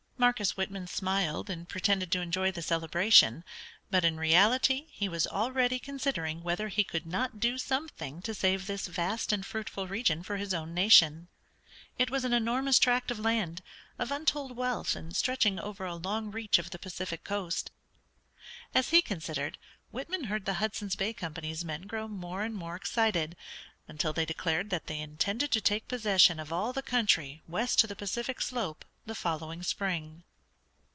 Marcus 0.21 0.55
Whitman 0.55 0.85
smiled, 0.85 1.49
and 1.49 1.67
pretended 1.67 2.11
to 2.11 2.21
enjoy 2.21 2.51
the 2.51 2.61
celebration; 2.61 3.43
but 3.89 4.05
in 4.05 4.19
reality 4.19 4.85
he 4.91 5.09
was 5.09 5.25
already 5.25 5.79
considering 5.79 6.43
whether 6.43 6.67
he 6.67 6.83
could 6.83 7.07
not 7.07 7.39
do 7.39 7.57
something 7.57 8.21
to 8.21 8.35
save 8.35 8.67
this 8.67 8.85
vast 8.85 9.33
and 9.33 9.43
fruitful 9.43 9.87
region 9.87 10.21
for 10.21 10.37
his 10.37 10.53
own 10.53 10.75
nation. 10.75 11.27
It 11.97 12.11
was 12.11 12.23
an 12.23 12.33
enormous 12.33 12.77
tract 12.77 13.09
of 13.09 13.17
land, 13.17 13.63
of 13.97 14.11
untold 14.11 14.55
wealth, 14.55 14.95
and 14.95 15.15
stretching 15.15 15.57
over 15.59 15.85
a 15.85 15.95
long 15.95 16.29
reach 16.29 16.59
of 16.59 16.69
the 16.69 16.77
Pacific 16.77 17.23
coast. 17.23 17.71
As 18.75 18.89
he 18.89 19.01
considered, 19.01 19.57
Whitman 19.89 20.25
heard 20.25 20.45
the 20.45 20.53
Hudson's 20.61 20.95
Bay 20.95 21.13
Company's 21.13 21.65
men 21.65 21.87
grow 21.87 22.07
more 22.07 22.43
and 22.43 22.53
more 22.53 22.75
excited, 22.75 23.35
until 23.87 24.13
they 24.13 24.25
declared 24.25 24.69
that 24.69 24.85
they 24.85 24.99
intended 24.99 25.49
to 25.49 25.61
take 25.61 25.87
possession 25.87 26.39
of 26.39 26.53
all 26.53 26.73
the 26.73 26.83
country 26.83 27.41
west 27.47 27.79
to 27.79 27.87
the 27.87 27.95
Pacific 27.95 28.39
slope 28.39 28.85
the 29.03 29.15
following 29.15 29.63
spring. 29.63 30.23